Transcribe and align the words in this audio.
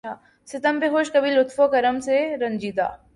ستم 0.47 0.79
پہ 0.79 0.89
خوش 0.89 1.11
کبھی 1.11 1.31
لطف 1.31 1.59
و 1.59 1.67
کرم 1.67 1.99
سے 1.99 2.17
رنجیدہ 2.37 2.87